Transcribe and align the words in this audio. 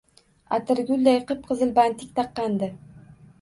Atirgulday 0.57 1.19
qip-qizil 1.31 1.75
bantik 1.81 2.17
taqqandi. 2.21 2.73